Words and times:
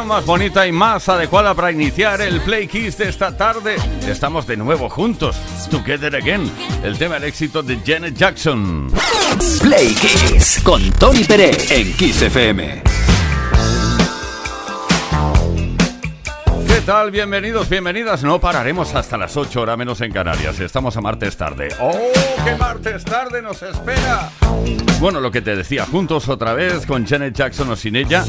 Más 0.00 0.24
bonita 0.24 0.66
y 0.66 0.72
más 0.72 1.06
adecuada 1.10 1.54
para 1.54 1.70
iniciar 1.70 2.22
el 2.22 2.40
Play 2.40 2.66
Kiss 2.66 2.96
de 2.96 3.10
esta 3.10 3.36
tarde. 3.36 3.76
Estamos 4.08 4.46
de 4.46 4.56
nuevo 4.56 4.88
juntos, 4.88 5.36
Together 5.70 6.16
Again, 6.16 6.50
el 6.82 6.96
tema 6.96 7.14
del 7.16 7.24
éxito 7.24 7.62
de 7.62 7.78
Janet 7.84 8.14
Jackson. 8.16 8.90
Play 9.60 9.94
Kiss 9.94 10.60
con 10.64 10.90
Tony 10.92 11.24
Pérez 11.24 11.70
en 11.70 11.92
Kiss 11.92 12.22
FM. 12.22 12.82
¿Qué 16.66 16.80
tal? 16.86 17.10
Bienvenidos, 17.10 17.68
bienvenidas. 17.68 18.24
No 18.24 18.40
pararemos 18.40 18.94
hasta 18.94 19.18
las 19.18 19.36
8 19.36 19.60
horas 19.60 19.76
menos 19.76 20.00
en 20.00 20.10
Canarias. 20.10 20.58
Estamos 20.58 20.96
a 20.96 21.02
martes 21.02 21.36
tarde. 21.36 21.68
¡Oh, 21.78 21.92
qué 22.44 22.56
martes 22.56 23.04
tarde 23.04 23.42
nos 23.42 23.62
espera! 23.62 24.30
Bueno, 24.98 25.20
lo 25.20 25.30
que 25.30 25.42
te 25.42 25.54
decía, 25.54 25.84
juntos 25.84 26.30
otra 26.30 26.54
vez 26.54 26.86
con 26.86 27.06
Janet 27.06 27.34
Jackson 27.34 27.68
o 27.70 27.76
sin 27.76 27.94
ella. 27.96 28.24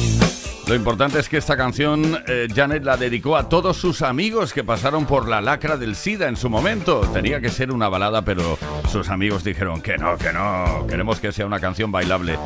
Lo 0.68 0.76
importante 0.76 1.20
es 1.20 1.28
que 1.28 1.38
esta 1.38 1.58
canción 1.58 2.24
eh, 2.26 2.48
Janet 2.54 2.84
la 2.84 2.96
dedicó 2.96 3.36
a 3.36 3.50
todos 3.50 3.76
sus 3.76 4.02
amigos 4.02 4.54
que 4.54 4.64
pasaron 4.64 5.06
por 5.06 5.28
la 5.28 5.42
lacra 5.42 5.76
del 5.76 5.96
SIDA 5.96 6.30
en 6.30 6.38
su 6.38 6.50
momento. 6.50 7.02
Tenía 7.14 7.42
que 7.42 7.50
ser 7.50 7.72
una 7.72 7.90
balada, 7.90 8.24
pero 8.24 8.58
sus 8.90 9.10
amigos 9.10 9.44
dijeron 9.44 9.82
que 9.82 9.98
no, 9.98 10.18
que 10.18 10.32
no, 10.32 10.88
queremos 10.88 11.20
que 11.20 11.34
sea 11.34 11.46
una 11.46 11.60
canción 11.60 11.92
bailable. 11.92 12.40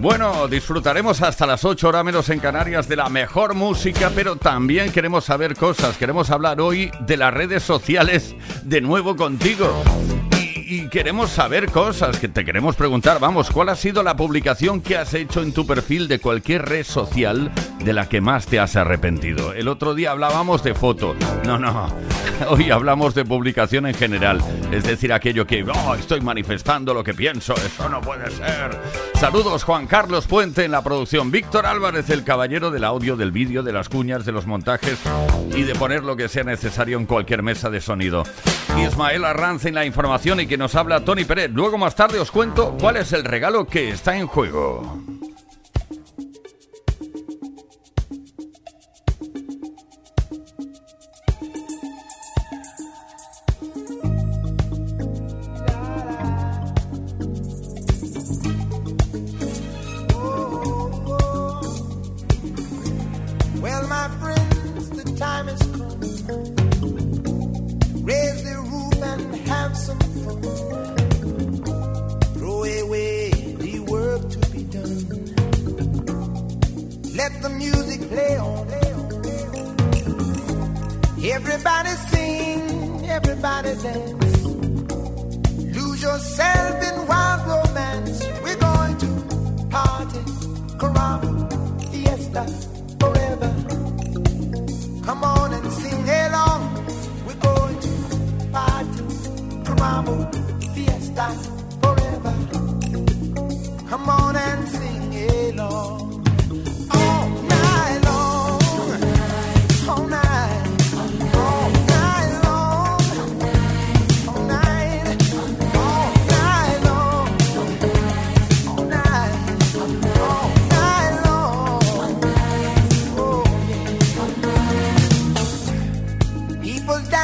Bueno, 0.00 0.48
disfrutaremos 0.48 1.22
hasta 1.22 1.46
las 1.46 1.64
8 1.64 1.86
horas 1.86 2.04
menos 2.04 2.28
en 2.30 2.40
Canarias 2.40 2.88
de 2.88 2.96
la 2.96 3.08
mejor 3.08 3.54
música, 3.54 4.10
pero 4.14 4.34
también 4.36 4.90
queremos 4.90 5.26
saber 5.26 5.54
cosas. 5.54 5.96
Queremos 5.96 6.30
hablar 6.30 6.60
hoy 6.60 6.90
de 7.00 7.16
las 7.18 7.32
redes 7.32 7.62
sociales 7.62 8.34
de 8.64 8.80
nuevo 8.80 9.14
contigo. 9.14 9.84
Y, 10.72 10.88
queremos 10.88 11.30
saber 11.30 11.70
cosas, 11.70 12.18
que 12.18 12.28
te 12.28 12.44
queremos 12.44 12.76
preguntar, 12.76 13.20
vamos, 13.20 13.50
¿cuál 13.50 13.68
ha 13.68 13.76
sido 13.76 14.02
la 14.02 14.16
publicación 14.16 14.80
que 14.80 14.96
has 14.96 15.12
hecho 15.12 15.42
en 15.42 15.52
tu 15.52 15.66
perfil 15.66 16.08
de 16.08 16.18
cualquier 16.18 16.64
red 16.64 16.84
social 16.84 17.50
de 17.84 17.92
la 17.92 18.08
que 18.08 18.20
más 18.20 18.46
te 18.46 18.58
has 18.58 18.76
arrepentido? 18.76 19.52
El 19.52 19.68
otro 19.68 19.94
día 19.94 20.12
hablábamos 20.12 20.62
de 20.62 20.74
foto, 20.74 21.14
no, 21.44 21.58
no, 21.58 21.94
hoy 22.48 22.70
hablamos 22.70 23.14
de 23.14 23.24
publicación 23.24 23.86
en 23.86 23.94
general, 23.94 24.40
es 24.70 24.84
decir, 24.84 25.12
aquello 25.12 25.46
que, 25.46 25.62
oh, 25.62 25.94
estoy 25.94 26.20
manifestando 26.20 26.94
lo 26.94 27.04
que 27.04 27.12
pienso, 27.12 27.54
eso 27.54 27.88
no 27.88 28.00
puede 28.00 28.30
ser. 28.30 28.78
Saludos 29.14 29.64
Juan 29.64 29.86
Carlos 29.86 30.26
Puente 30.26 30.64
en 30.64 30.70
la 30.70 30.82
producción, 30.82 31.30
Víctor 31.30 31.66
Álvarez, 31.66 32.08
el 32.10 32.24
caballero 32.24 32.70
del 32.70 32.84
audio, 32.84 33.16
del 33.16 33.30
vídeo, 33.30 33.62
de 33.62 33.72
las 33.72 33.88
cuñas, 33.88 34.24
de 34.24 34.32
los 34.32 34.46
montajes 34.46 34.98
y 35.54 35.62
de 35.62 35.74
poner 35.74 36.02
lo 36.02 36.16
que 36.16 36.28
sea 36.28 36.44
necesario 36.44 36.98
en 36.98 37.06
cualquier 37.06 37.42
mesa 37.42 37.68
de 37.68 37.80
sonido. 37.80 38.24
Ismael 38.78 39.24
Arranz 39.24 39.64
en 39.64 39.74
la 39.74 39.84
información 39.84 40.40
y 40.40 40.46
que 40.46 40.56
nos 40.56 40.74
habla 40.74 41.04
Tony 41.04 41.24
Pérez. 41.24 41.50
Luego 41.52 41.78
más 41.78 41.94
tarde 41.94 42.18
os 42.18 42.30
cuento 42.30 42.76
cuál 42.80 42.96
es 42.96 43.12
el 43.12 43.24
regalo 43.24 43.66
que 43.66 43.90
está 43.90 44.16
en 44.16 44.26
juego. 44.26 45.11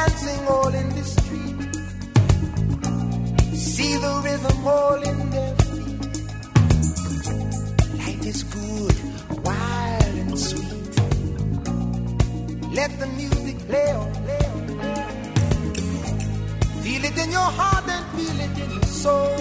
dancing 0.08 0.46
all 0.49 0.75
in 0.75 0.88
the 0.90 1.05
street. 1.05 1.60
See 3.55 3.96
the 3.96 4.20
rhythm 4.25 4.66
all 4.66 5.02
in 5.10 5.31
their 5.31 5.55
feet. 5.62 6.02
Life 8.00 8.26
is 8.32 8.43
good, 8.44 8.96
wild 9.44 10.14
and 10.22 10.38
sweet. 10.38 10.94
Let 12.78 12.90
the 12.99 13.06
music 13.20 13.58
play 13.69 13.90
on, 13.93 14.12
play 14.25 14.44
on. 14.55 14.60
Feel 16.82 17.05
it 17.05 17.16
in 17.25 17.31
your 17.31 17.50
heart 17.58 17.87
and 17.88 18.05
feel 18.16 18.38
it 18.46 18.58
in 18.64 18.70
your 18.70 18.90
soul. 19.05 19.37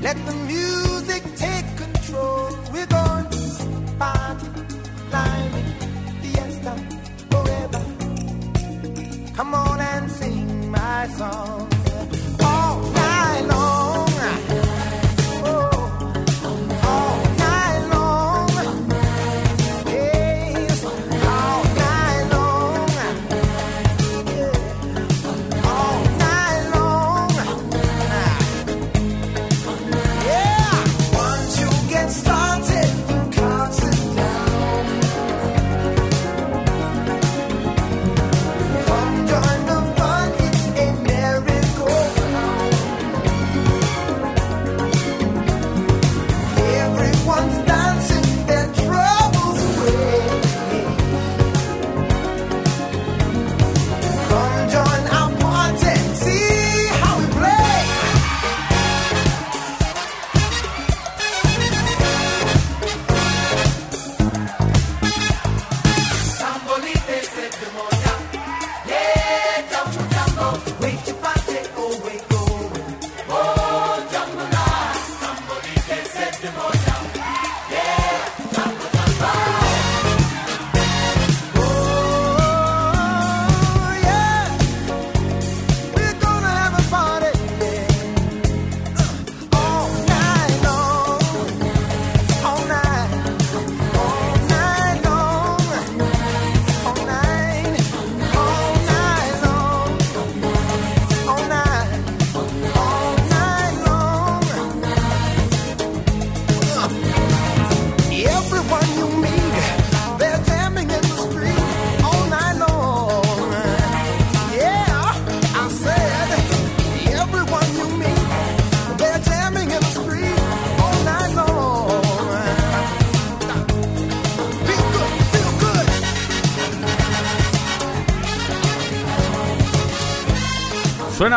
Let 0.00 0.16
the 0.26 0.34
music 0.52 1.22
take 1.36 1.68
control. 1.76 2.48
We're 2.72 2.86
going 2.86 3.28
to 3.34 3.40
party, 3.98 4.48
climbing, 5.10 5.70
fiesta. 6.22 6.99
Come 9.40 9.54
on 9.54 9.80
and 9.80 10.10
sing 10.10 10.70
my 10.70 11.08
song 11.16 11.66
all 12.42 12.80
night 12.92 13.46
long. 13.48 13.89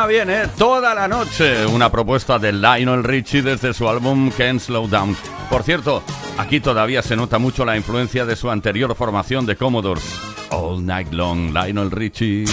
Bien, 0.07 0.27
¿eh? 0.29 0.47
Toda 0.57 0.95
la 0.95 1.07
noche. 1.07 1.67
Una 1.67 1.91
propuesta 1.91 2.39
de 2.39 2.51
Lionel 2.51 3.03
Richie 3.03 3.43
desde 3.43 3.75
su 3.75 3.87
álbum 3.87 4.31
Can't 4.31 4.59
Slow 4.59 4.87
Down. 4.87 5.15
Por 5.51 5.61
cierto, 5.61 6.03
aquí 6.37 6.59
todavía 6.59 7.03
se 7.03 7.15
nota 7.15 7.37
mucho 7.37 7.63
la 7.63 7.77
influencia 7.77 8.25
de 8.25 8.35
su 8.35 8.49
anterior 8.49 8.95
formación 8.95 9.45
de 9.45 9.55
Commodores. 9.55 10.03
All 10.49 10.83
Night 10.83 11.13
Long, 11.13 11.53
Lionel 11.53 11.91
Richie. 11.91 12.45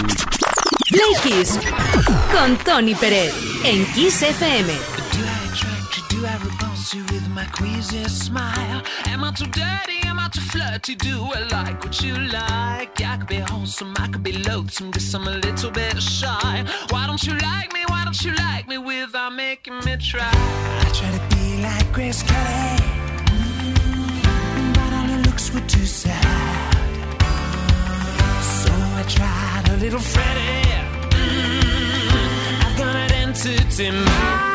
Play 0.91 1.45
con 2.31 2.57
Tony 2.57 2.93
Pérez 2.93 3.33
en 3.65 3.85
Kiss 3.87 4.21
FM. 4.21 4.90
Queasy 7.61 8.03
smile? 8.05 8.81
Am 9.05 9.23
I 9.23 9.31
too 9.31 9.45
dirty? 9.45 9.99
Am 10.05 10.19
I 10.19 10.29
too 10.33 10.41
flirty? 10.41 10.95
Do 10.95 11.15
I 11.37 11.41
like 11.51 11.83
what 11.83 12.01
you 12.01 12.15
like? 12.17 12.99
I 13.01 13.17
could 13.17 13.27
be 13.27 13.39
wholesome, 13.51 13.93
I 13.97 14.07
could 14.07 14.23
be 14.23 14.33
loathsome, 14.49 14.91
guess 14.91 15.13
I'm 15.13 15.27
a 15.27 15.35
little 15.47 15.71
bit 15.71 16.01
shy. 16.01 16.65
Why 16.89 17.07
don't 17.07 17.23
you 17.23 17.33
like 17.37 17.71
me? 17.73 17.81
Why 17.87 18.03
don't 18.03 18.21
you 18.25 18.33
like 18.33 18.67
me 18.67 18.77
without 18.77 19.33
making 19.33 19.77
me 19.85 19.95
try? 19.97 20.31
I 20.85 20.89
try 20.97 21.11
to 21.17 21.35
be 21.35 21.61
like 21.61 21.87
Grace 21.93 22.23
Kelly, 22.23 22.77
mm, 23.31 24.73
but 24.75 24.91
all 24.97 25.07
her 25.13 25.21
looks 25.27 25.53
were 25.53 25.67
too 25.75 25.85
sad. 25.85 26.73
So 28.59 28.71
I 29.01 29.03
tried 29.07 29.65
a 29.73 29.77
little 29.77 29.99
Freddie. 29.99 30.71
Mm, 31.19 32.65
I've 32.65 32.77
got 32.77 32.95
an 32.95 33.11
entity 33.11 33.91
mind. 33.91 34.50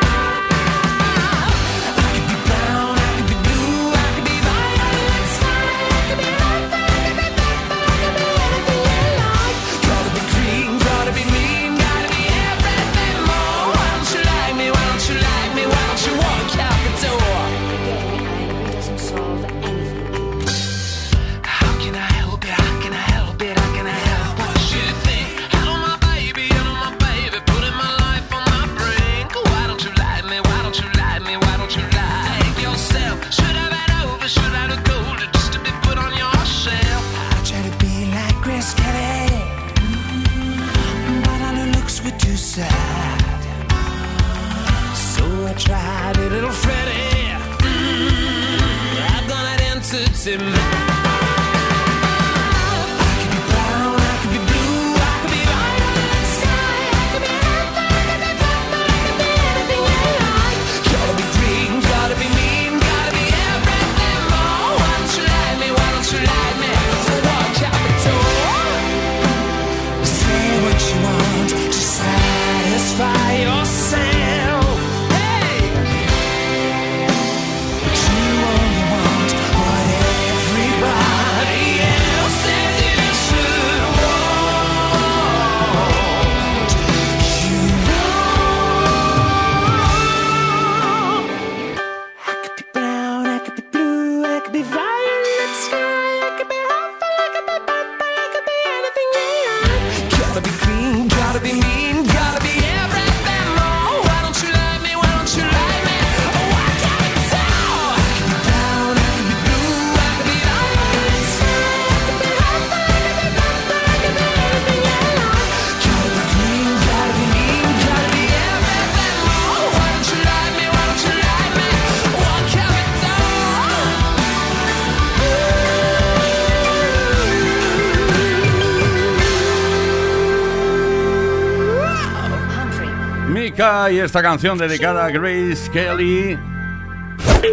Y 133.91 133.99
esta 133.99 134.21
canción 134.21 134.57
dedicada 134.57 135.05
a 135.05 135.09
Grace 135.09 135.69
Kelly. 135.71 136.37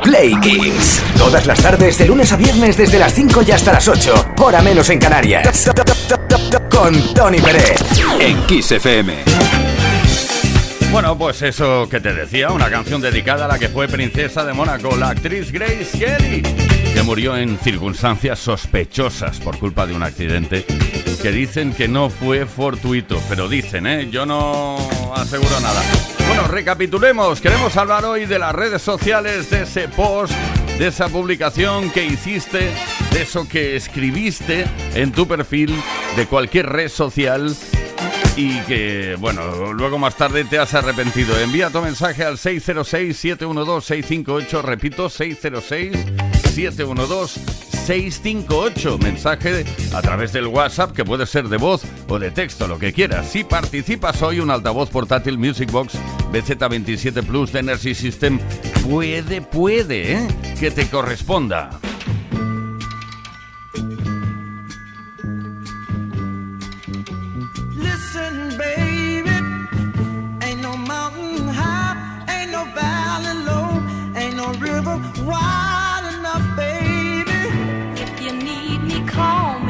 Play 0.03 0.35
Kings. 0.41 1.03
Todas 1.19 1.45
las 1.47 1.61
tardes, 1.61 1.99
de 1.99 2.07
lunes 2.07 2.33
a 2.33 2.37
viernes, 2.37 2.77
desde 2.77 2.99
las 3.01 3.13
5 3.15 3.43
y 3.47 3.51
hasta 3.51 3.73
las 3.73 3.89
8. 3.89 4.35
Hora 4.39 4.63
menos 4.63 4.89
en 4.91 5.01
Canarias. 5.01 5.71
Con 6.71 7.15
Tony 7.15 7.41
Pérez. 7.41 7.81
En 8.21 8.41
Kiss 8.47 8.73
FM. 8.73 9.25
Bueno, 10.93 11.19
pues 11.19 11.43
eso 11.43 11.89
que 11.89 11.99
te 12.01 12.15
decía, 12.15 12.51
una 12.51 12.71
canción 12.71 13.01
dedicada 13.01 13.47
a 13.47 13.49
la 13.49 13.59
que 13.59 13.69
fue 13.69 13.89
princesa 13.89 14.45
de 14.45 14.53
Mónaco, 14.53 14.97
la 14.97 15.09
actriz 15.09 15.51
Grace 15.51 15.99
Kelly, 15.99 16.43
que 16.95 17.03
murió 17.03 17.37
en 17.37 17.59
circunstancias 17.59 18.39
sospechosas 18.39 19.41
por 19.41 19.59
culpa 19.59 19.85
de 19.87 19.95
un 19.95 20.05
accidente 20.05 20.65
que 21.21 21.33
dicen 21.33 21.73
que 21.73 21.89
no 21.89 22.11
fue 22.11 22.47
fortuito, 22.47 23.21
pero 23.29 23.49
dicen, 23.49 23.87
¿eh? 23.89 24.09
Yo 24.11 24.25
no 24.27 24.77
aseguro 25.15 25.61
nada. 25.61 25.81
Bueno, 26.27 26.49
recapitulemos. 26.49 27.41
Queremos 27.41 27.77
hablar 27.77 28.05
hoy 28.05 28.27
de 28.27 28.39
las 28.39 28.55
redes 28.55 28.83
sociales, 28.83 29.49
de 29.51 29.63
ese 29.63 29.89
post, 29.89 30.35
de 30.79 30.89
esa 30.89 31.09
publicación 31.09 31.91
que 31.91 32.05
hiciste, 32.05 32.71
de 33.13 33.23
eso 33.23 33.49
que 33.49 33.77
escribiste 33.77 34.67
en 34.95 35.13
tu 35.13 35.29
perfil 35.29 35.75
de 36.17 36.27
cualquier 36.27 36.69
red 36.69 36.89
social 36.89 37.55
y 38.37 38.59
que, 38.63 39.17
bueno, 39.19 39.73
luego 39.73 39.99
más 39.99 40.17
tarde 40.17 40.45
te 40.45 40.59
has 40.59 40.75
arrepentido. 40.75 41.39
Envía 41.39 41.71
tu 41.71 41.81
mensaje 41.81 42.25
al 42.25 42.37
606-712-658, 42.37 44.63
repito, 44.63 45.09
606-712-658. 45.09 47.74
658. 47.85 48.99
Mensaje 48.99 49.65
a 49.93 50.01
través 50.01 50.33
del 50.33 50.47
WhatsApp 50.47 50.93
que 50.93 51.05
puede 51.05 51.27
ser 51.27 51.49
de 51.49 51.59
voz 51.59 51.83
o 52.09 52.19
de 52.19 52.31
texto, 52.31 52.67
lo 52.67 52.79
que 52.79 52.93
quieras. 52.93 53.31
Si 53.31 53.45
participas 53.45 54.23
hoy, 54.23 54.41
un 54.41 54.51
altavoz 54.51 54.89
portátil 54.89 55.39
Music 55.39 55.71
Box 55.71 55.95
BZ27 56.33 57.25
Plus 57.25 57.53
de 57.53 57.61
Energy 57.61 57.95
System 57.95 58.39
puede, 58.89 59.43
puede, 59.43 60.15
¿eh? 60.15 60.29
que 60.59 60.71
te 60.71 60.87
corresponda. 60.89 61.71
river 74.61 74.97
wide 75.25 76.15
enough, 76.15 76.57
baby. 76.57 76.94
you 78.25 78.33
need 78.33 78.83
me, 78.85 79.07
call 79.07 79.59
me. 79.61 79.64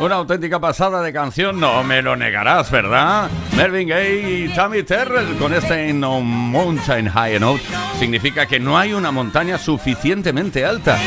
Una 0.00 0.14
auténtica 0.14 0.58
pasada 0.58 1.02
de 1.02 1.12
canción, 1.12 1.60
no 1.60 1.84
me 1.84 2.00
lo 2.00 2.16
negarás, 2.16 2.70
¿verdad? 2.70 3.30
Mervyn 3.54 3.86
Gaye 3.86 4.46
y 4.46 4.48
Tammy 4.48 4.82
Terrell 4.82 5.36
con 5.36 5.52
este 5.52 5.92
No 5.92 6.22
Mountain 6.22 7.06
High 7.06 7.34
Enough 7.34 7.60
significa 7.98 8.46
que 8.46 8.58
no 8.58 8.78
hay 8.78 8.94
una 8.94 9.10
montaña 9.10 9.58
suficientemente 9.58 10.64
alta. 10.64 10.98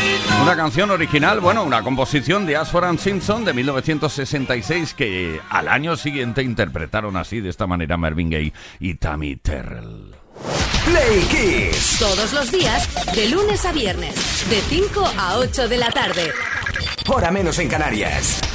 Una 0.43 0.55
canción 0.55 0.91
original, 0.91 1.39
bueno, 1.39 1.63
una 1.63 1.81
composición 1.81 2.45
de 2.45 2.55
Ashford 2.55 2.85
and 2.85 2.99
Simpson 2.99 3.43
de 3.43 3.53
1966 3.53 4.93
que 4.93 5.41
al 5.49 5.69
año 5.69 5.95
siguiente 5.97 6.43
interpretaron 6.43 7.17
así 7.17 7.41
de 7.41 7.49
esta 7.49 7.65
manera 7.65 7.97
Mervyn 7.97 8.29
Gaye 8.29 8.53
y 8.79 8.93
Tammy 8.93 9.37
Terrell. 9.37 10.13
Play 10.85 11.21
Kiss. 11.31 11.97
Todos 11.97 12.31
los 12.31 12.51
días, 12.51 12.87
de 13.15 13.27
lunes 13.27 13.65
a 13.65 13.71
viernes, 13.71 14.13
de 14.51 14.61
5 14.61 15.13
a 15.17 15.37
8 15.39 15.67
de 15.67 15.77
la 15.77 15.89
tarde. 15.89 16.31
Hora 17.07 17.31
menos 17.31 17.57
en 17.57 17.69
Canarias. 17.69 18.52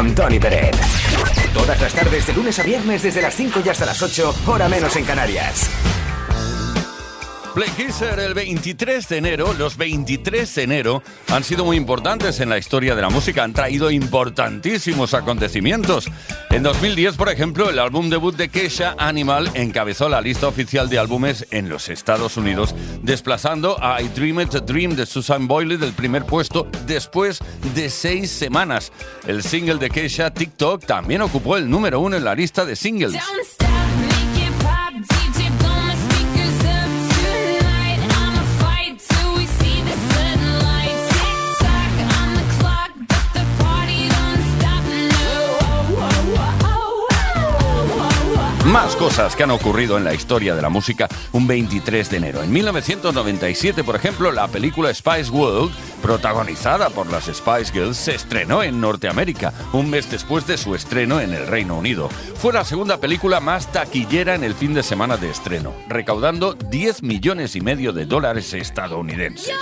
Con 0.00 0.14
Tony 0.14 0.38
Peret. 0.38 0.74
Todas 1.52 1.78
las 1.78 1.92
tardes 1.92 2.26
de 2.26 2.32
lunes 2.32 2.58
a 2.58 2.62
viernes 2.62 3.02
desde 3.02 3.20
las 3.20 3.34
5 3.34 3.60
y 3.62 3.68
hasta 3.68 3.84
las 3.84 4.00
8, 4.00 4.34
hora 4.46 4.66
menos 4.66 4.96
en 4.96 5.04
Canarias. 5.04 5.68
Play 7.54 7.68
Kisser 7.68 8.18
el 8.18 8.32
23 8.32 9.06
de 9.06 9.16
enero, 9.18 9.52
los 9.52 9.76
23 9.76 10.54
de 10.54 10.62
enero 10.62 11.02
han 11.28 11.44
sido 11.44 11.66
muy 11.66 11.76
importantes 11.76 12.40
en 12.40 12.48
la 12.48 12.56
historia 12.56 12.94
de 12.94 13.02
la 13.02 13.10
música, 13.10 13.44
han 13.44 13.52
traído 13.52 13.90
importantísimos 13.90 15.12
acontecimientos. 15.12 16.08
En 16.50 16.64
2010, 16.64 17.16
por 17.16 17.28
ejemplo, 17.28 17.70
el 17.70 17.78
álbum 17.78 18.10
debut 18.10 18.34
de 18.34 18.48
Kesha, 18.48 18.96
Animal, 18.98 19.48
encabezó 19.54 20.08
la 20.08 20.20
lista 20.20 20.48
oficial 20.48 20.88
de 20.88 20.98
álbumes 20.98 21.46
en 21.52 21.68
los 21.68 21.88
Estados 21.88 22.36
Unidos, 22.36 22.74
desplazando 23.02 23.76
a 23.80 24.02
I 24.02 24.08
Dream 24.08 24.40
It 24.40 24.56
a 24.56 24.60
Dream 24.60 24.96
de 24.96 25.06
Susan 25.06 25.46
Boyle 25.46 25.78
del 25.78 25.92
primer 25.92 26.24
puesto 26.24 26.66
después 26.86 27.38
de 27.72 27.88
seis 27.88 28.32
semanas. 28.32 28.90
El 29.28 29.44
single 29.44 29.76
de 29.76 29.90
Kesha, 29.90 30.32
TikTok, 30.32 30.84
también 30.86 31.22
ocupó 31.22 31.56
el 31.56 31.70
número 31.70 32.00
uno 32.00 32.16
en 32.16 32.24
la 32.24 32.34
lista 32.34 32.64
de 32.64 32.74
singles. 32.74 33.22
Más 48.72 48.94
cosas 48.94 49.34
que 49.34 49.42
han 49.42 49.50
ocurrido 49.50 49.98
en 49.98 50.04
la 50.04 50.14
historia 50.14 50.54
de 50.54 50.62
la 50.62 50.68
música 50.68 51.08
un 51.32 51.48
23 51.48 52.08
de 52.08 52.16
enero. 52.18 52.40
En 52.40 52.52
1997, 52.52 53.82
por 53.82 53.96
ejemplo, 53.96 54.30
la 54.30 54.46
película 54.46 54.94
Spice 54.94 55.28
World, 55.28 55.72
protagonizada 56.00 56.88
por 56.88 57.10
las 57.10 57.24
Spice 57.24 57.72
Girls, 57.72 57.96
se 57.96 58.14
estrenó 58.14 58.62
en 58.62 58.80
Norteamérica, 58.80 59.52
un 59.72 59.90
mes 59.90 60.08
después 60.08 60.46
de 60.46 60.56
su 60.56 60.76
estreno 60.76 61.20
en 61.20 61.34
el 61.34 61.48
Reino 61.48 61.76
Unido. 61.76 62.08
Fue 62.36 62.52
la 62.52 62.64
segunda 62.64 62.98
película 62.98 63.40
más 63.40 63.72
taquillera 63.72 64.36
en 64.36 64.44
el 64.44 64.54
fin 64.54 64.72
de 64.72 64.84
semana 64.84 65.16
de 65.16 65.30
estreno, 65.30 65.74
recaudando 65.88 66.54
10 66.54 67.02
millones 67.02 67.56
y 67.56 67.60
medio 67.60 67.92
de 67.92 68.06
dólares 68.06 68.54
estadounidenses. 68.54 69.52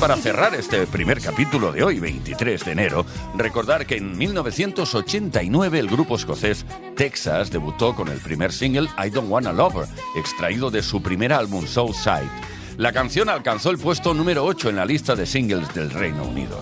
Para 0.00 0.16
cerrar 0.16 0.54
este 0.54 0.86
primer 0.86 1.20
capítulo 1.20 1.72
de 1.72 1.84
hoy, 1.84 2.00
23 2.00 2.64
de 2.64 2.72
enero, 2.72 3.04
recordar 3.36 3.84
que 3.84 3.98
en 3.98 4.16
1989 4.16 5.78
el 5.78 5.88
grupo 5.88 6.16
escocés 6.16 6.64
Texas 6.96 7.50
debutó 7.50 7.94
con 7.94 8.08
el 8.08 8.18
primer 8.18 8.50
single 8.50 8.88
I 8.96 9.10
Don't 9.10 9.30
Wanna 9.30 9.52
Love 9.52 9.86
extraído 10.16 10.70
de 10.70 10.82
su 10.82 11.02
primer 11.02 11.34
álbum 11.34 11.66
Soulside. 11.66 12.30
La 12.78 12.92
canción 12.92 13.28
alcanzó 13.28 13.70
el 13.70 13.78
puesto 13.78 14.14
número 14.14 14.46
8 14.46 14.70
en 14.70 14.76
la 14.76 14.86
lista 14.86 15.14
de 15.14 15.26
singles 15.26 15.72
del 15.74 15.90
Reino 15.90 16.24
Unido. 16.24 16.58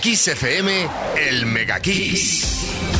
Kiss 0.00 0.28
FM, 0.28 0.88
el 1.28 1.44
Mega 1.44 1.78
Kiss. 1.78 2.99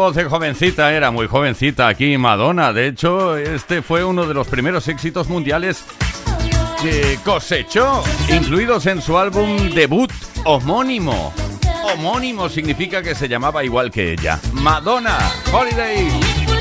Voz 0.00 0.14
de 0.16 0.24
jovencita 0.24 0.94
era, 0.94 1.10
muy 1.10 1.26
jovencita 1.26 1.86
aquí 1.86 2.16
Madonna. 2.16 2.72
De 2.72 2.86
hecho, 2.86 3.36
este 3.36 3.82
fue 3.82 4.02
uno 4.02 4.24
de 4.24 4.32
los 4.32 4.48
primeros 4.48 4.88
éxitos 4.88 5.28
mundiales 5.28 5.84
que 6.80 7.18
cosechó, 7.22 8.02
incluidos 8.30 8.86
en 8.86 9.02
su 9.02 9.18
álbum 9.18 9.58
debut 9.74 10.10
homónimo. 10.46 11.34
Homónimo 11.82 12.48
significa 12.48 13.02
que 13.02 13.14
se 13.14 13.28
llamaba 13.28 13.62
igual 13.62 13.90
que 13.90 14.14
ella. 14.14 14.40
Madonna, 14.54 15.18
Holiday. 15.52 16.08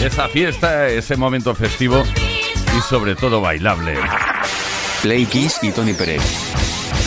Esa 0.02 0.28
fiesta, 0.28 0.90
ese 0.90 1.16
momento 1.16 1.56
festivo 1.56 2.04
y 2.78 2.82
sobre 2.82 3.16
todo 3.16 3.40
bailable. 3.40 3.96
Play 5.02 5.26
Kiss 5.28 5.60
y 5.62 5.72
Tony 5.72 5.94
Pérez. 5.94 6.59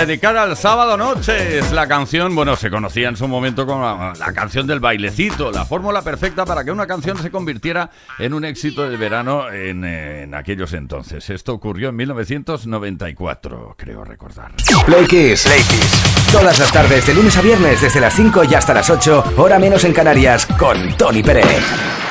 Dedicada 0.00 0.44
al 0.44 0.56
sábado 0.56 0.96
noche 0.96 1.58
es 1.58 1.72
la 1.72 1.86
canción, 1.86 2.34
bueno, 2.34 2.56
se 2.56 2.70
conocía 2.70 3.10
en 3.10 3.18
su 3.18 3.28
momento 3.28 3.66
como 3.66 3.82
la, 3.82 4.14
la 4.18 4.32
canción 4.32 4.66
del 4.66 4.80
bailecito, 4.80 5.52
la 5.52 5.66
fórmula 5.66 6.00
perfecta 6.00 6.46
para 6.46 6.64
que 6.64 6.70
una 6.70 6.86
canción 6.86 7.18
se 7.18 7.30
convirtiera 7.30 7.90
en 8.18 8.32
un 8.32 8.46
éxito 8.46 8.88
de 8.88 8.96
verano 8.96 9.52
en, 9.52 9.84
eh, 9.84 10.22
en 10.22 10.34
aquellos 10.34 10.72
entonces. 10.72 11.28
Esto 11.28 11.52
ocurrió 11.52 11.90
en 11.90 11.96
1994, 11.96 13.74
creo 13.76 14.02
recordar. 14.02 14.52
Play 14.86 15.04
Kiss. 15.04 15.42
Play 15.42 15.62
Kiss. 15.64 16.32
Todas 16.32 16.58
las 16.58 16.72
tardes, 16.72 17.06
de 17.06 17.12
lunes 17.12 17.36
a 17.36 17.42
viernes, 17.42 17.82
desde 17.82 18.00
las 18.00 18.14
5 18.14 18.44
y 18.44 18.54
hasta 18.54 18.72
las 18.72 18.88
8, 18.88 19.34
hora 19.36 19.58
menos 19.58 19.84
en 19.84 19.92
Canarias, 19.92 20.46
con 20.58 20.96
Tony 20.96 21.22
Pérez. 21.22 22.09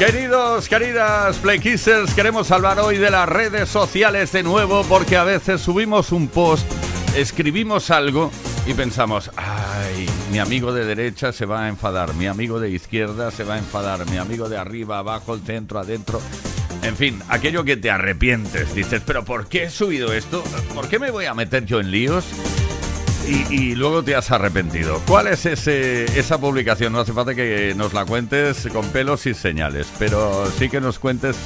Queridos, 0.00 0.66
queridas 0.66 1.36
Play 1.40 1.58
Kissers, 1.58 2.14
queremos 2.14 2.50
hablar 2.50 2.80
hoy 2.80 2.96
de 2.96 3.10
las 3.10 3.28
redes 3.28 3.68
sociales 3.68 4.32
de 4.32 4.42
nuevo 4.42 4.82
porque 4.84 5.18
a 5.18 5.24
veces 5.24 5.60
subimos 5.60 6.10
un 6.10 6.26
post, 6.26 6.64
escribimos 7.14 7.90
algo 7.90 8.30
y 8.66 8.72
pensamos, 8.72 9.30
ay, 9.36 10.08
mi 10.32 10.38
amigo 10.38 10.72
de 10.72 10.86
derecha 10.86 11.32
se 11.32 11.44
va 11.44 11.64
a 11.64 11.68
enfadar, 11.68 12.14
mi 12.14 12.28
amigo 12.28 12.60
de 12.60 12.70
izquierda 12.70 13.30
se 13.30 13.44
va 13.44 13.56
a 13.56 13.58
enfadar, 13.58 14.08
mi 14.08 14.16
amigo 14.16 14.48
de 14.48 14.56
arriba, 14.56 15.00
abajo, 15.00 15.34
el 15.34 15.42
centro, 15.42 15.78
adentro. 15.78 16.18
En 16.82 16.96
fin, 16.96 17.20
aquello 17.28 17.62
que 17.64 17.76
te 17.76 17.90
arrepientes, 17.90 18.74
dices, 18.74 19.02
pero 19.04 19.26
¿por 19.26 19.48
qué 19.48 19.64
he 19.64 19.70
subido 19.70 20.14
esto? 20.14 20.42
¿Por 20.74 20.88
qué 20.88 20.98
me 20.98 21.10
voy 21.10 21.26
a 21.26 21.34
meter 21.34 21.66
yo 21.66 21.78
en 21.78 21.90
líos? 21.90 22.24
Y, 23.26 23.74
luego 23.74 24.02
te 24.02 24.14
has 24.14 24.30
arrepentido. 24.30 25.00
¿Cuál 25.06 25.28
es 25.28 25.46
ese, 25.46 26.04
esa 26.18 26.38
publicación? 26.38 26.92
No 26.92 27.00
hace 27.00 27.12
falta 27.12 27.34
que 27.34 27.74
nos 27.76 27.92
la 27.92 28.04
cuentes 28.04 28.68
con 28.72 28.86
pelos 28.88 29.26
y 29.26 29.34
señales, 29.34 29.86
pero 29.98 30.50
sí 30.58 30.68
que 30.68 30.80
nos 30.80 30.98
cuentes 30.98 31.36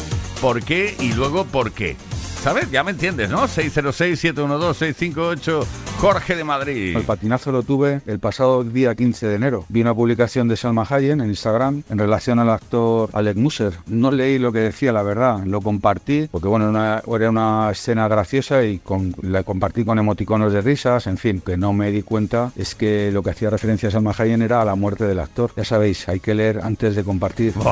por 0.41 0.63
qué 0.63 0.97
y 1.01 1.13
luego 1.13 1.45
por 1.45 1.73
qué. 1.73 1.97
¿Sabes? 2.45 2.71
Ya 2.71 2.85
me 2.85 2.91
entiendes, 2.91 3.31
¿no? 3.31 3.49
606-712-658, 3.49 5.65
Jorge 5.99 6.37
de 6.37 6.45
Madrid. 6.45 6.95
El 6.95 7.05
patinazo 7.05 7.51
lo 7.53 7.63
tuve 7.63 8.03
el 8.07 8.19
pasado 8.19 8.63
día 8.65 8.95
15 8.95 9.27
de 9.29 9.35
enero. 9.37 9.65
Vi 9.71 9.81
una 9.81 9.95
publicación 9.95 10.47
de 10.49 10.59
Salma 10.59 10.87
Hayek 10.87 11.13
en 11.13 11.23
Instagram 11.25 11.85
en 11.89 11.99
relación 11.99 12.39
al 12.39 12.51
actor 12.51 13.09
Alec 13.15 13.39
Musser. 13.39 13.73
No 13.87 14.11
leí 14.11 14.39
lo 14.39 14.53
que 14.53 14.59
decía, 14.59 14.93
la 14.93 15.03
verdad. 15.03 15.43
Lo 15.47 15.63
compartí 15.63 16.29
porque, 16.31 16.49
bueno, 16.49 16.69
una- 16.69 17.01
era 17.17 17.31
una 17.31 17.71
escena 17.71 18.09
graciosa 18.09 18.63
y 18.63 18.77
con- 18.79 19.15
la 19.23 19.43
compartí 19.43 19.83
con 19.87 19.99
emoticonos 19.99 20.53
de 20.53 20.61
risas. 20.61 21.07
En 21.07 21.17
fin, 21.17 21.41
que 21.41 21.57
no 21.57 21.73
me 21.73 21.91
di 21.91 22.03
cuenta 22.03 22.53
es 22.57 22.75
que 22.75 23.11
lo 23.11 23.23
que 23.23 23.31
hacía 23.31 23.49
referencia 23.49 23.89
a 23.89 23.93
Salma 23.93 24.13
Hayek 24.19 24.43
era 24.43 24.61
a 24.61 24.67
la 24.67 24.75
muerte 24.75 25.05
del 25.07 25.21
actor. 25.21 25.51
Ya 25.57 25.65
sabéis, 25.65 26.07
hay 26.11 26.21
que 26.21 26.35
leer 26.35 26.61
antes 26.63 26.95
de 26.95 27.05
compartir. 27.05 27.55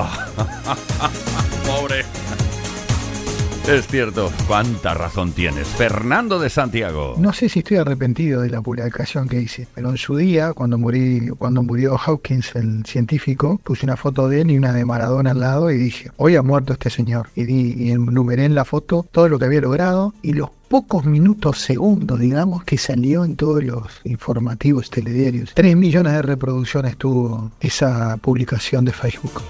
Es 3.69 3.87
cierto, 3.87 4.33
cuánta 4.49 4.93
razón 4.93 5.31
tienes. 5.31 5.69
Fernando 5.69 6.41
de 6.41 6.51
Santiago. 6.51 7.15
No 7.17 7.33
sé 7.33 7.49
si 7.49 7.61
estoy 7.61 7.77
arrepentido 7.77 8.41
de 8.43 8.51
la 8.51 8.61
publicación 8.61 9.29
que 9.29 9.41
hice, 9.41 9.69
pero 9.73 9.91
en 9.91 9.97
su 9.99 10.17
día, 10.17 10.53
cuando, 10.53 10.79
morí, 10.79 11.29
cuando 11.39 11.63
murió 11.63 11.97
Hawkins, 11.97 12.57
el 12.57 12.85
científico, 12.85 13.61
puse 13.63 13.87
una 13.87 13.97
foto 13.97 14.29
de 14.29 14.41
él 14.41 14.51
y 14.51 14.59
una 14.59 14.73
de 14.73 14.85
Maradona 14.85 15.31
al 15.31 15.39
lado 15.39 15.71
y 15.71 15.79
dije, 15.79 16.11
hoy 16.17 16.35
ha 16.35 16.43
muerto 16.43 16.73
este 16.73 16.91
señor. 16.91 17.29
Y, 17.37 17.45
di, 17.45 17.75
y 17.79 17.93
enumeré 17.93 18.47
en 18.47 18.57
la 18.57 18.65
foto 18.65 19.07
todo 19.13 19.29
lo 19.29 19.39
que 19.39 19.45
había 19.45 19.61
logrado 19.61 20.13
y 20.23 20.33
los 20.33 20.51
pocos 20.69 21.05
minutos, 21.05 21.61
segundos, 21.61 22.19
digamos, 22.19 22.65
que 22.65 22.79
salió 22.79 23.25
en 23.25 23.37
todos 23.37 23.63
los 23.63 24.01
informativos 24.03 24.91
telediarios. 24.91 25.53
Tres 25.55 25.77
millones 25.77 26.15
de 26.15 26.23
reproducciones 26.23 26.97
tuvo 26.97 27.53
esa 27.61 28.17
publicación 28.17 28.85
de 28.85 28.93
Facebook. 28.93 29.41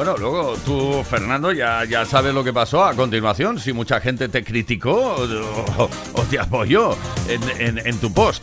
Bueno, 0.00 0.16
luego 0.16 0.54
tú, 0.64 1.04
Fernando, 1.04 1.52
ya, 1.52 1.84
ya 1.84 2.06
sabes 2.06 2.32
lo 2.32 2.42
que 2.42 2.54
pasó 2.54 2.82
a 2.86 2.94
continuación. 2.94 3.58
Si 3.60 3.74
mucha 3.74 4.00
gente 4.00 4.30
te 4.30 4.42
criticó 4.42 4.94
o, 4.94 5.24
o- 5.76 5.90
o 6.14 6.22
te 6.22 6.38
apoyó 6.38 6.96
en, 7.28 7.42
en- 7.78 7.86
en 7.86 7.98
tu 7.98 8.10
post. 8.10 8.42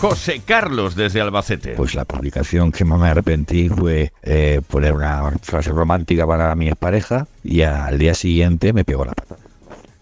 José 0.00 0.42
Carlos 0.46 0.94
desde 0.94 1.20
Albacete. 1.20 1.72
Pues 1.72 1.96
la 1.96 2.04
publicación 2.04 2.70
que 2.70 2.84
más 2.84 3.00
me 3.00 3.08
arrepentí 3.08 3.68
fue 3.68 4.12
eh, 4.22 4.60
poner 4.68 4.92
una 4.92 5.32
frase 5.42 5.70
romántica 5.70 6.28
para 6.28 6.54
mi 6.54 6.68
expareja 6.68 7.26
y 7.42 7.62
al 7.62 7.98
día 7.98 8.14
siguiente 8.14 8.72
me 8.72 8.84
pegó 8.84 9.04
la 9.04 9.14
pata. 9.14 9.34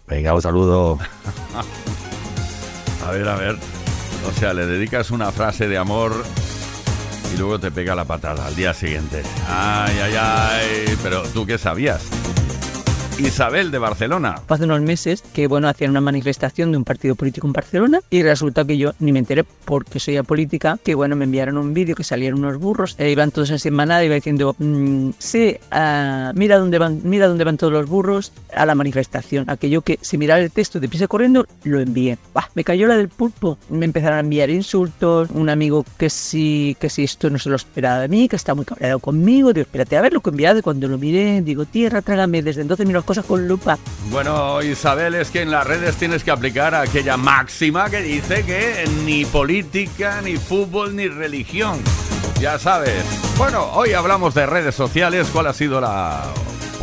Venga, 0.07 0.35
un 0.35 0.43
saludo. 0.43 0.99
A 3.07 3.11
ver, 3.11 3.27
a 3.27 3.35
ver. 3.35 3.57
O 4.29 4.39
sea, 4.39 4.53
le 4.53 4.67
dedicas 4.67 5.09
una 5.09 5.31
frase 5.31 5.67
de 5.67 5.75
amor 5.77 6.23
y 7.33 7.37
luego 7.37 7.59
te 7.59 7.71
pega 7.71 7.95
la 7.95 8.05
patada 8.05 8.47
al 8.47 8.55
día 8.55 8.73
siguiente. 8.73 9.23
Ay, 9.47 9.97
ay, 10.01 10.13
ay. 10.17 10.97
Pero 11.03 11.23
tú 11.23 11.45
qué 11.45 11.57
sabías. 11.57 12.22
Isabel 13.19 13.69
de 13.71 13.77
Barcelona. 13.77 14.35
hace 14.47 14.63
unos 14.63 14.81
meses 14.81 15.21
que 15.33 15.47
bueno 15.47 15.67
hacían 15.67 15.91
una 15.91 16.01
manifestación 16.01 16.71
de 16.71 16.77
un 16.77 16.83
partido 16.83 17.15
político 17.15 17.47
en 17.47 17.53
Barcelona 17.53 18.01
y 18.09 18.23
resulta 18.23 18.65
que 18.65 18.77
yo 18.77 18.93
ni 18.99 19.11
me 19.11 19.19
enteré 19.19 19.43
porque 19.43 19.99
soy 19.99 20.17
apolítica 20.17 20.79
que 20.83 20.95
bueno 20.95 21.15
me 21.15 21.25
enviaron 21.25 21.57
un 21.57 21.73
vídeo 21.73 21.95
que 21.95 22.03
salían 22.03 22.33
unos 22.33 22.57
burros 22.57 22.95
e 22.97 23.11
iban 23.11 23.31
todos 23.31 23.51
así 23.51 23.67
en 23.67 23.75
manada 23.75 24.03
iba 24.03 24.15
diciendo 24.15 24.55
mm, 24.57 25.11
sí 25.19 25.57
ah, 25.71 26.31
mira 26.35 26.57
dónde 26.57 26.79
van 26.79 27.01
mira 27.03 27.27
dónde 27.27 27.43
van 27.43 27.57
todos 27.57 27.73
los 27.73 27.87
burros 27.87 28.31
a 28.55 28.65
la 28.65 28.75
manifestación 28.75 29.49
aquello 29.49 29.81
que 29.81 29.99
si 30.01 30.17
miraba 30.17 30.39
el 30.39 30.51
texto 30.51 30.79
de 30.79 30.89
pisa 30.89 31.07
corriendo 31.07 31.45
lo 31.63 31.79
envié. 31.79 32.17
Bah, 32.33 32.49
me 32.55 32.63
cayó 32.63 32.87
la 32.87 32.97
del 32.97 33.09
pulpo. 33.09 33.57
Me 33.69 33.85
empezaron 33.85 34.17
a 34.17 34.21
enviar 34.21 34.49
insultos 34.49 35.29
un 35.31 35.49
amigo 35.49 35.85
que 35.97 36.09
sí 36.09 36.75
que 36.79 36.89
si 36.89 37.03
esto 37.03 37.29
no 37.29 37.39
se 37.39 37.49
lo 37.49 37.55
esperaba 37.55 37.99
de 37.99 38.07
mí 38.07 38.27
que 38.27 38.35
está 38.35 38.55
muy 38.55 38.65
cabreado 38.65 38.99
conmigo 38.99 39.53
digo 39.53 39.63
espérate 39.63 39.97
a 39.97 40.01
ver 40.01 40.13
lo 40.13 40.21
que 40.21 40.29
enviado 40.29 40.59
y 40.59 40.61
cuando 40.61 40.87
lo 40.87 40.97
miré 40.97 41.41
digo 41.41 41.65
tierra 41.65 42.01
trágame 42.01 42.41
desde 42.41 42.61
entonces 42.61 42.85
miro 42.85 43.02
cosas 43.03 43.25
con 43.25 43.47
lupa 43.47 43.77
Bueno, 44.09 44.61
Isabel, 44.61 45.15
es 45.15 45.29
que 45.29 45.41
en 45.41 45.51
las 45.51 45.65
redes 45.65 45.95
tienes 45.95 46.23
que 46.23 46.31
aplicar 46.31 46.75
aquella 46.75 47.17
máxima 47.17 47.89
que 47.89 48.01
dice 48.01 48.43
que 48.43 48.85
ni 49.05 49.25
política, 49.25 50.21
ni 50.21 50.37
fútbol, 50.37 50.95
ni 50.95 51.07
religión. 51.07 51.79
Ya 52.39 52.59
sabes. 52.59 53.03
Bueno, 53.37 53.63
hoy 53.73 53.93
hablamos 53.93 54.33
de 54.33 54.45
redes 54.45 54.75
sociales. 54.75 55.29
¿Cuál 55.31 55.47
ha 55.47 55.53
sido 55.53 55.79
la 55.79 56.23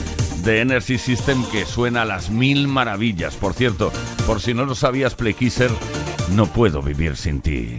de 0.45 0.61
Energy 0.61 0.97
System 0.97 1.45
que 1.51 1.67
suena 1.67 2.03
a 2.03 2.07
las 2.07 2.31
mil 2.31 2.69
maravillas. 2.69 3.35
Por 3.37 3.53
cierto, 3.53 3.93
por 4.27 4.41
si 4.41 4.55
no 4.55 4.65
lo 4.65 4.75
sabías, 4.75 5.15
Playkisser, 5.15 5.71
no 6.35 6.47
puedo 6.47 6.81
vivir 6.83 7.17
sin 7.17 7.41
ti. 7.41 7.79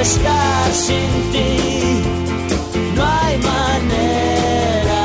estar 0.00 0.72
sin 0.72 1.10
ti. 1.32 2.02
No 2.96 3.04
hay 3.04 3.36
manera. 3.38 5.02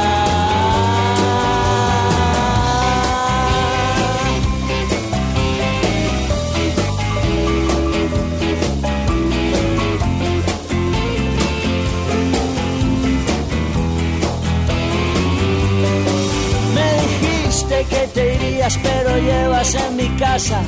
Me 16.74 16.88
dijiste 17.02 17.86
que 17.89 18.08
te 18.14 18.36
irías, 18.36 18.80
pero 18.82 19.18
llevas 19.18 19.76
en 19.76 19.96
mi 19.98 20.08
casa 20.18 20.62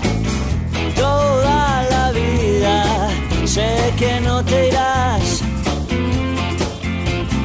Sé 3.58 3.94
que 3.98 4.20
no 4.22 4.46
te 4.46 4.68
irás, 4.68 5.42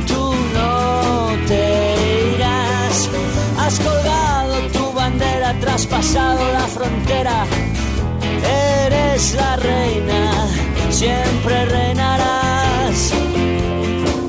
tú 0.07 0.35
no 0.57 1.47
te 1.49 2.35
irás. 2.37 3.09
Has 3.59 3.79
colgado 3.81 4.55
tu 4.75 4.93
bandera, 4.93 5.59
traspasado 5.59 6.53
la 6.53 6.67
frontera. 6.77 7.47
Eres 8.85 9.33
la 9.37 9.57
reina, 9.57 10.49
siempre 10.91 11.65
reinarás, 11.65 12.99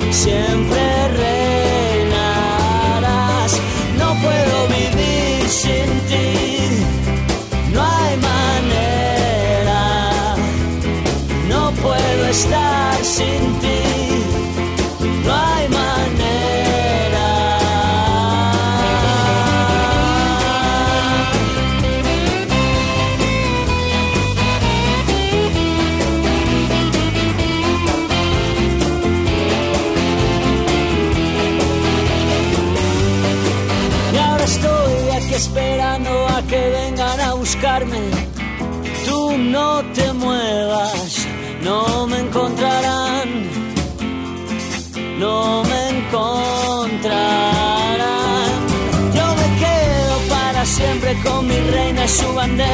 siempre 0.10 1.08
reinarás. 1.10 1.43
Puedo 12.34 13.43
reina 52.48 52.66
y 52.68 52.73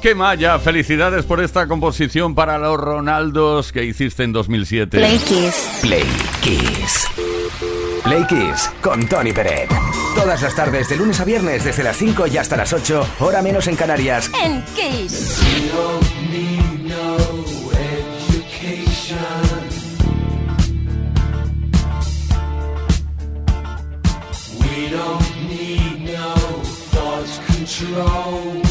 Coque 0.00 0.14
Maya, 0.14 0.58
felicidades 0.58 1.26
por 1.26 1.42
esta 1.42 1.68
composición 1.68 2.34
para 2.34 2.56
los 2.56 2.80
Ronaldos 2.80 3.70
que 3.70 3.84
hiciste 3.84 4.22
en 4.22 4.32
2007. 4.32 4.96
Play 4.96 5.18
Kiss. 5.18 5.78
Play 5.82 6.06
Kiss. 6.40 7.06
Play 8.02 8.24
Kiss 8.26 8.70
con 8.80 9.06
Tony 9.06 9.34
Peret. 9.34 9.68
Todas 10.14 10.40
las 10.40 10.54
tardes, 10.54 10.88
de 10.88 10.96
lunes 10.96 11.20
a 11.20 11.26
viernes, 11.26 11.64
desde 11.64 11.82
las 11.82 11.98
5 11.98 12.28
y 12.28 12.38
hasta 12.38 12.56
las 12.56 12.72
8, 12.72 13.08
hora 13.18 13.42
menos 13.42 13.66
en 13.68 13.76
Canarias. 13.76 14.30
En 14.42 14.64
Kiss. 14.74 15.38
We 24.58 24.88
don't 24.88 25.50
need 25.50 26.10
no 26.10 26.36
thought 26.90 27.26
control. 27.48 28.69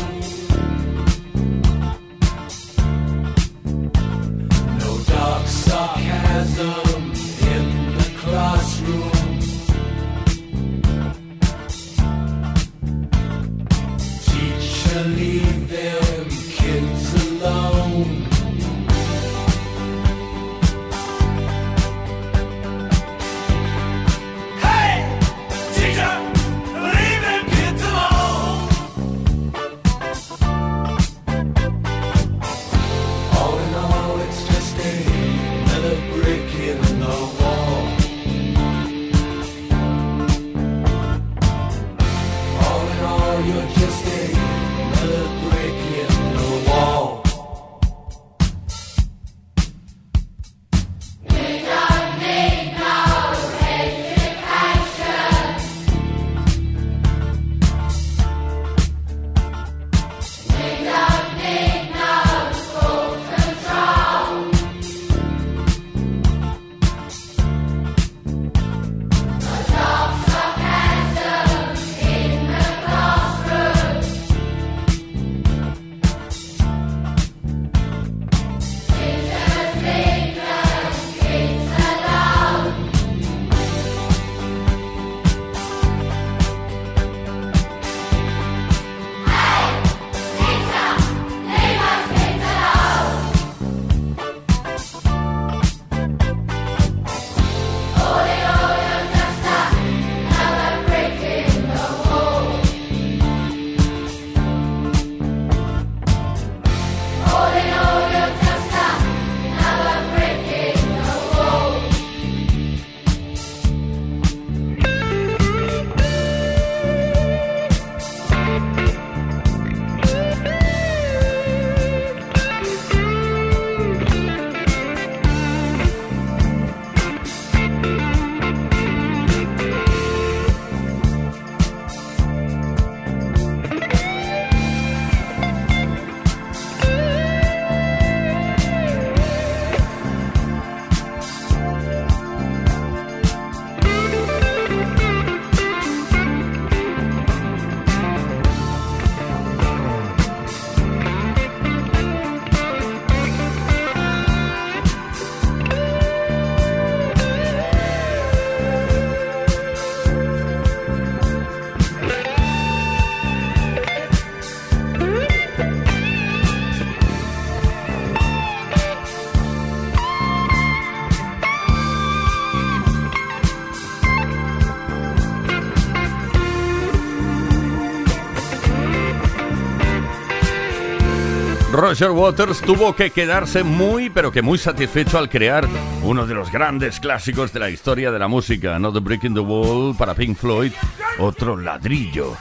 Roger 181.90 182.12
Waters 182.12 182.62
tuvo 182.62 182.96
que 182.96 183.10
quedarse 183.10 183.64
muy, 183.64 184.12
pero 184.12 184.32
que 184.32 184.44
muy 184.44 184.60
satisfecho 184.60 185.18
al 185.18 185.28
crear 185.28 185.68
uno 186.04 186.28
de 186.28 186.36
los 186.36 186.52
grandes 186.52 187.00
clásicos 187.00 187.52
de 187.52 187.60
la 187.60 187.72
historia 187.72 188.12
de 188.12 188.20
la 188.20 188.28
música, 188.28 188.78
¿no? 188.78 188.94
The 188.94 189.00
Breaking 189.00 189.34
the 189.34 189.40
Wall 189.40 189.96
para 189.98 190.14
Pink 190.14 190.38
Floyd, 190.38 190.72
otro 191.18 191.58
ladrillo 191.58 192.38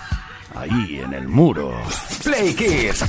ahí 0.55 1.01
en 1.03 1.14
el 1.14 1.28
muro. 1.28 1.72
Play 2.22 2.53
Kids 2.53 3.03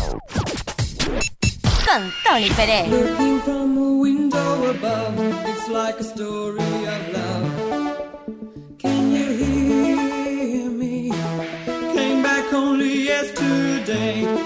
con 1.86 2.10
Tony 2.24 2.50
Pérez. 2.52 2.88
Looking 2.88 3.42
from 3.42 3.78
a 3.78 3.92
window 4.00 4.70
above, 4.70 5.20
it's 5.46 5.68
like 5.68 6.00
a 6.00 6.06
story 6.06 6.62
of 6.62 7.14
love. 7.14 8.78
Can 8.78 9.12
you 9.12 9.26
hear 9.26 10.72
me? 10.72 11.12
Came 11.94 12.24
back 12.24 12.54
only 12.54 13.04
yesterday. 13.08 14.39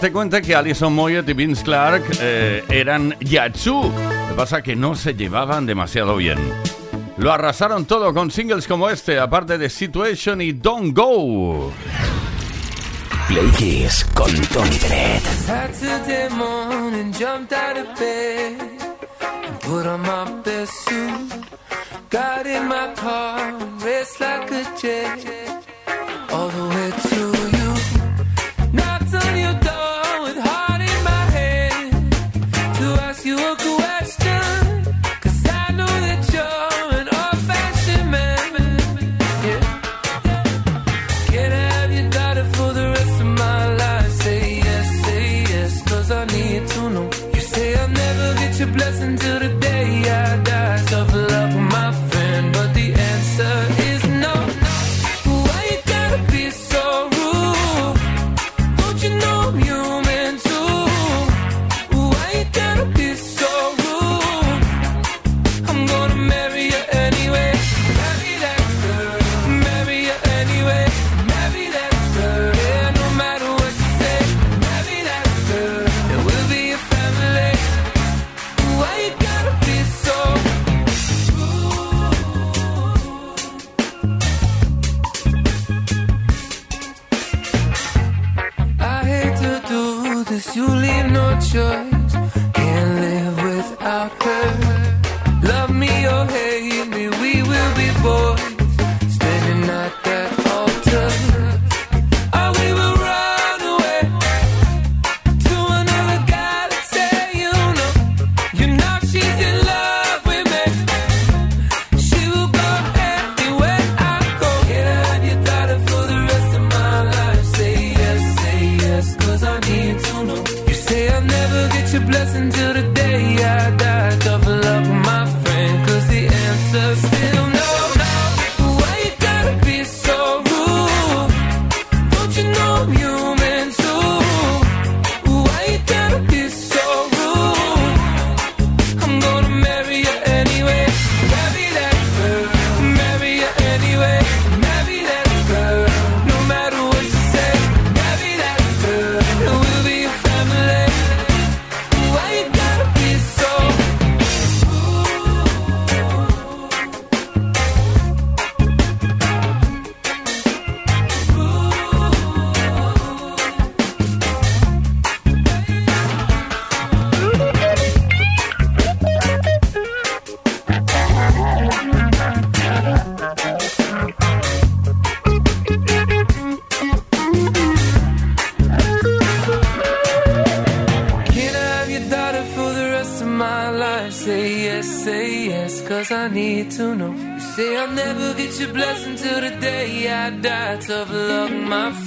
darte 0.00 0.14
cuenta 0.14 0.40
que 0.40 0.54
Alison 0.54 0.94
Moyet 0.94 1.28
y 1.28 1.34
Vince 1.34 1.62
Clark 1.62 2.02
eh, 2.22 2.64
eran 2.70 3.14
Yatsu. 3.20 3.82
Lo 3.82 4.28
que 4.28 4.34
pasa 4.34 4.62
que 4.62 4.74
no 4.74 4.94
se 4.94 5.12
llevaban 5.12 5.66
demasiado 5.66 6.16
bien. 6.16 6.38
Lo 7.18 7.30
arrasaron 7.30 7.84
todo 7.84 8.14
con 8.14 8.30
singles 8.30 8.66
como 8.66 8.88
este, 8.88 9.18
aparte 9.18 9.58
de 9.58 9.68
Situation 9.68 10.40
y 10.40 10.52
Don't 10.52 10.96
Go. 10.96 11.70
Play 13.28 13.86
con 14.14 14.32
Tony 14.46 14.78
Bennett. 14.88 15.22
Got 22.08 22.46
in 22.46 22.66
my 22.66 22.92
car, 22.96 23.52
raced 23.84 24.20
like 24.20 24.50
a 24.50 24.64
jet 24.80 25.64
all 26.32 26.48
the 26.48 26.68
way 26.74 26.90
to 27.10 27.29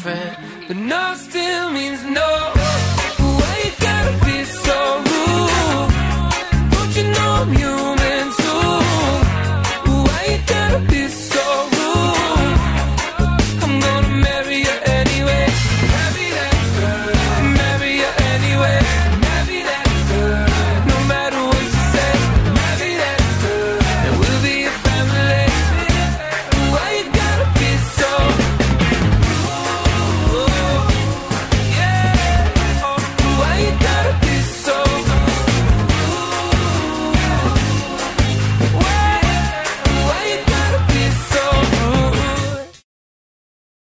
But 0.02 0.78
no 0.78 1.14
still 1.16 1.72
means 1.72 2.04
no. 2.04 2.33